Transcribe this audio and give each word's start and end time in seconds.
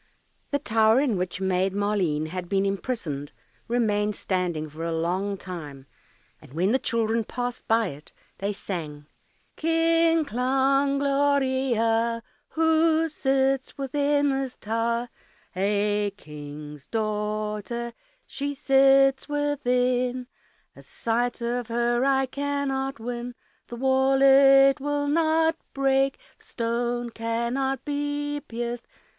The 0.49 0.57
tower 0.57 0.99
in 0.99 1.15
which 1.15 1.39
Maid 1.39 1.73
Maleen 1.73 2.29
had 2.29 2.49
been 2.49 2.65
imprisoned 2.65 3.33
remained 3.67 4.15
standing 4.15 4.67
for 4.67 4.83
a 4.83 4.91
long 4.91 5.37
time, 5.37 5.85
and 6.41 6.53
when 6.53 6.71
the 6.71 6.79
children 6.79 7.23
passed 7.23 7.67
by 7.67 7.89
it 7.89 8.11
they 8.39 8.51
sang, 8.51 9.05
"Kling, 9.55 10.25
klang, 10.25 10.97
gloria. 10.97 12.23
Who 12.53 13.09
sits 13.09 13.77
within 13.77 14.31
this 14.31 14.55
tower? 14.59 15.09
A 15.55 16.11
King's 16.17 16.87
daughter, 16.87 17.93
she 18.25 18.55
sits 18.55 19.29
within, 19.29 20.25
A 20.75 20.81
sight 20.81 21.41
of 21.41 21.67
her 21.67 22.03
I 22.03 22.25
cannot 22.25 22.99
win, 22.99 23.35
The 23.67 23.75
wall 23.75 24.23
it 24.23 24.79
will 24.79 25.07
not 25.07 25.57
break, 25.75 26.17
The 26.39 26.43
stone 26.43 27.09
cannot 27.11 27.85
be 27.85 28.39
pierced. 28.47 28.87